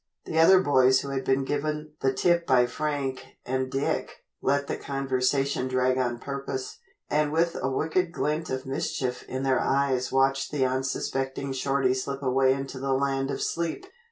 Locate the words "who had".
1.01-1.23